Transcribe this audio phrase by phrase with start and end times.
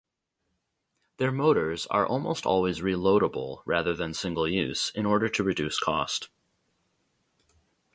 [1.17, 6.27] Their motors are almost always reloadable rather than single-use, in order to reduce cost.